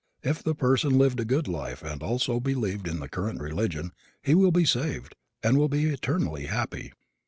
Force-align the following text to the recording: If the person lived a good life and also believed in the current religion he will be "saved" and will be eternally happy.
If 0.23 0.41
the 0.41 0.55
person 0.55 0.97
lived 0.97 1.19
a 1.19 1.25
good 1.25 1.47
life 1.47 1.83
and 1.83 2.01
also 2.01 2.39
believed 2.39 2.87
in 2.87 2.99
the 3.01 3.07
current 3.07 3.39
religion 3.39 3.91
he 4.23 4.33
will 4.33 4.49
be 4.51 4.65
"saved" 4.65 5.13
and 5.43 5.59
will 5.59 5.69
be 5.69 5.85
eternally 5.89 6.47
happy. 6.47 6.93